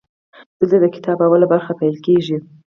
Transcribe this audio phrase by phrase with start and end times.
[0.59, 2.37] دلته د کتاب لومړۍ برخه پیل کیږي.